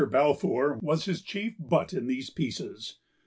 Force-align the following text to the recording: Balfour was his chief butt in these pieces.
Balfour 0.09 0.79
was 0.81 1.05
his 1.05 1.21
chief 1.21 1.53
butt 1.59 1.93
in 1.93 2.07
these 2.07 2.31
pieces. 2.31 2.97